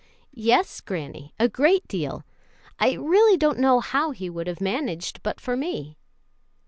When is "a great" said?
1.39-1.87